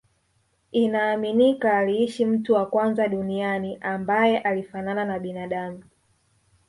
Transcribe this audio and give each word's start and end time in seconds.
Inaaminika 0.71 1.77
aliishi 1.77 2.25
mtu 2.25 2.53
wa 2.53 2.65
kwanza 2.65 3.07
duniani 3.07 3.77
ambae 3.81 4.37
alifanana 4.37 5.05
na 5.05 5.19
binadamu 5.19 5.83